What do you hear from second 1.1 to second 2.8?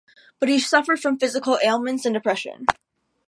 physical ailments and depression.